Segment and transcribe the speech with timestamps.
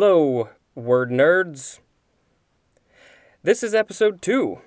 [0.00, 1.80] Hello, word nerds.
[3.42, 4.60] This is episode two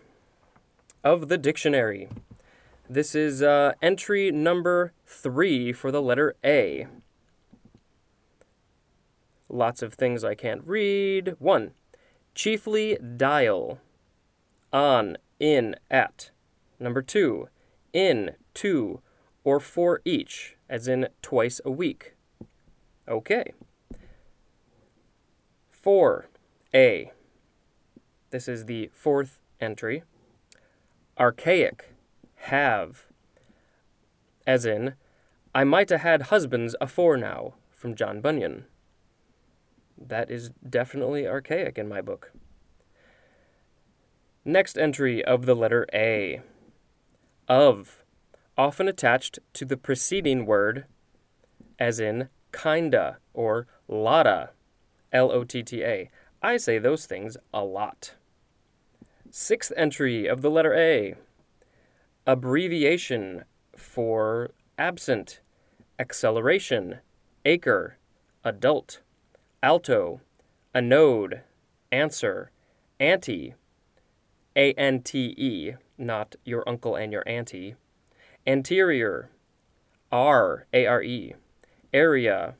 [1.05, 2.09] of the dictionary.
[2.89, 6.87] This is uh, entry number three for the letter A.
[9.47, 11.37] Lots of things I can't read.
[11.39, 11.71] One,
[12.35, 13.79] chiefly dial.
[14.73, 16.31] On, in, at.
[16.77, 17.47] Number two,
[17.93, 18.99] in, to,
[19.45, 22.15] or for each, as in twice a week.
[23.07, 23.53] Okay.
[25.81, 26.27] Four,
[26.75, 27.11] A.
[28.29, 30.03] This is the fourth entry.
[31.19, 31.95] Archaic,
[32.35, 33.07] have.
[34.45, 34.93] As in,
[35.55, 38.65] I might have had husbands afore now, from John Bunyan.
[39.97, 42.31] That is definitely archaic in my book.
[44.45, 46.41] Next entry of the letter A.
[47.47, 48.03] Of,
[48.55, 50.85] often attached to the preceding word,
[51.79, 54.51] as in kinda or lotta,
[55.11, 56.09] L O T T A.
[56.41, 58.15] I say those things a lot.
[59.29, 61.15] Sixth entry of the letter A.
[62.25, 63.43] Abbreviation
[63.75, 65.41] for absent,
[65.99, 66.99] acceleration,
[67.45, 67.97] acre,
[68.43, 69.01] adult,
[69.61, 70.21] alto,
[70.73, 71.41] anode,
[71.91, 72.51] answer,
[72.99, 73.53] ante,
[74.55, 77.75] A N T E, not your uncle and your auntie,
[78.45, 79.29] anterior,
[80.11, 81.35] R, A R E,
[81.93, 82.55] area,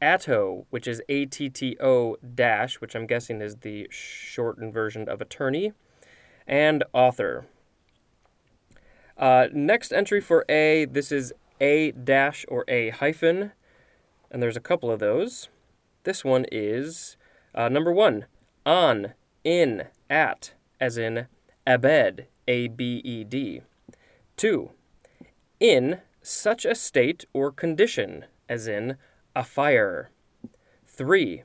[0.00, 5.08] ATTO, which is A T T O dash, which I'm guessing is the shortened version
[5.08, 5.72] of attorney,
[6.46, 7.46] and author.
[9.16, 13.52] Uh, next entry for A, this is A dash or A hyphen,
[14.30, 15.48] and there's a couple of those.
[16.04, 17.16] This one is
[17.54, 18.26] uh, number one,
[18.64, 21.26] on, in, at, as in
[21.66, 23.62] abed, A B E D.
[24.36, 24.70] Two,
[25.58, 28.96] in such a state or condition, as in
[29.38, 30.10] a fire.
[30.84, 31.44] Three,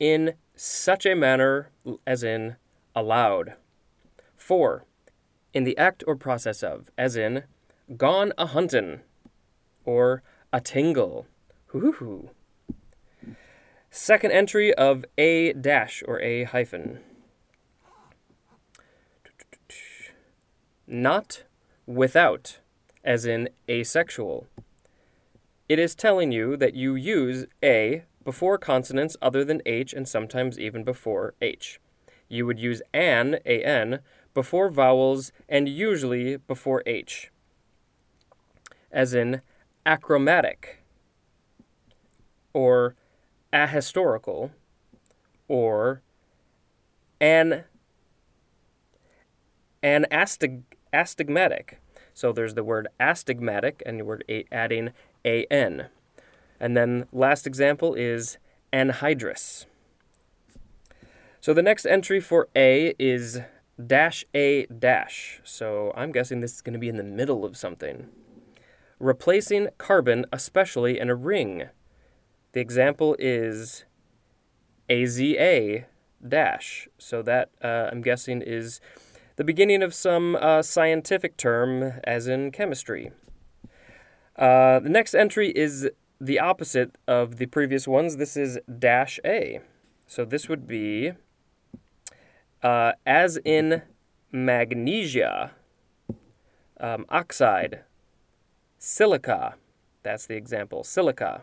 [0.00, 1.68] in such a manner,
[2.06, 2.56] as in
[2.94, 3.52] aloud.
[4.34, 4.86] Four,
[5.52, 7.42] in the act or process of, as in
[7.98, 9.00] gone a huntin',
[9.84, 10.22] or
[10.54, 11.26] a tingle.
[11.66, 12.30] Hoo-hoo-hoo.
[13.90, 17.00] Second entry of a dash or a hyphen.
[20.86, 21.44] Not
[21.84, 22.60] without,
[23.04, 24.46] as in asexual.
[25.68, 30.58] It is telling you that you use a before consonants other than h and sometimes
[30.58, 31.80] even before h.
[32.28, 34.00] You would use an, an,
[34.32, 37.32] before vowels and usually before h.
[38.92, 39.40] As in
[39.84, 40.82] achromatic,
[42.52, 42.94] or
[43.52, 44.50] ahistorical,
[45.48, 46.00] or
[47.20, 47.64] an,
[49.82, 50.62] an astig,
[50.92, 51.80] astigmatic.
[52.14, 54.92] So there's the word astigmatic, and we're adding
[55.26, 55.88] an.
[56.58, 58.38] And then last example is
[58.72, 59.66] anhydrous.
[61.40, 63.40] So the next entry for A is
[63.84, 65.40] dash A dash.
[65.44, 68.08] So I'm guessing this is going to be in the middle of something.
[68.98, 71.68] Replacing carbon, especially in a ring.
[72.52, 73.84] The example is
[74.88, 75.84] AZA
[76.26, 76.88] dash.
[76.98, 78.80] So that uh, I'm guessing is
[79.36, 83.12] the beginning of some uh, scientific term, as in chemistry.
[84.38, 85.88] Uh, the next entry is
[86.20, 88.16] the opposite of the previous ones.
[88.16, 89.60] This is dash A.
[90.06, 91.12] So this would be
[92.62, 93.82] uh, as in
[94.32, 95.52] magnesia,
[96.80, 97.80] um, oxide,
[98.78, 99.54] silica.
[100.02, 101.42] That's the example, silica.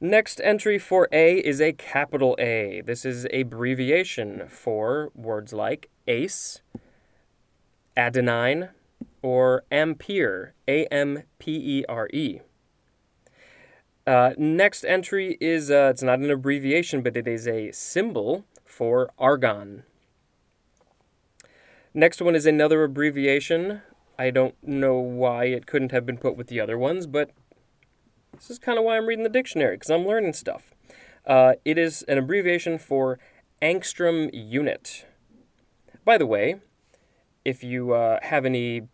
[0.00, 2.82] Next entry for A is a capital A.
[2.84, 6.60] This is abbreviation for words like ace,
[7.96, 8.70] adenine,
[9.24, 12.40] or ampere, A M P E R E.
[14.06, 19.10] Uh, next entry is uh, it's not an abbreviation, but it is a symbol for
[19.18, 19.84] argon.
[21.94, 23.80] Next one is another abbreviation.
[24.18, 27.30] I don't know why it couldn't have been put with the other ones, but
[28.34, 30.74] this is kind of why I'm reading the dictionary, because I'm learning stuff.
[31.26, 33.18] Uh, it is an abbreviation for
[33.62, 35.06] angstrom unit.
[36.04, 36.56] By the way,
[37.42, 38.88] if you uh, have any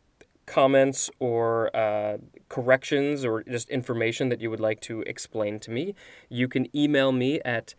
[0.51, 2.19] comments or uh,
[2.49, 5.95] corrections or just information that you would like to explain to me,
[6.29, 7.75] you can email me at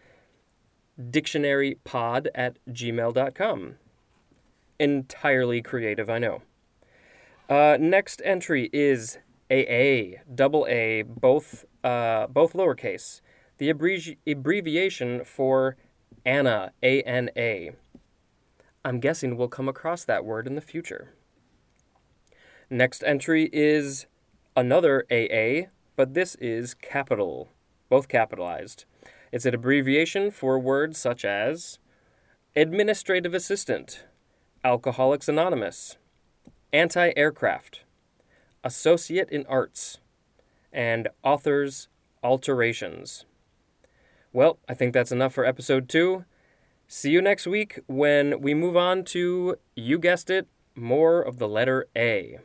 [0.98, 3.76] dictionarypod at gmail.com.
[4.80, 6.42] Entirely creative, I know.
[7.50, 9.18] Uh, next entry is
[9.52, 13.20] AA, double A, both, uh, both lowercase.
[13.58, 15.76] The abbrevi- abbreviation for
[16.26, 17.72] ana, A N A.
[18.86, 21.14] I'm guessing we'll come across that word in the future.
[22.74, 24.06] Next entry is
[24.56, 27.50] another AA, but this is capital.
[27.90, 28.86] both capitalized.
[29.34, 31.80] It's an abbreviation for words such as
[32.56, 34.06] administrative assistant,
[34.64, 35.98] Alcoholics Anonymous,
[36.72, 37.82] anti aircraft,
[38.64, 39.98] associate in arts,
[40.72, 41.90] and author's
[42.24, 43.26] alterations.
[44.32, 46.24] Well, I think that's enough for episode two.
[46.88, 51.50] See you next week when we move on to, you guessed it, more of the
[51.50, 52.40] letter A.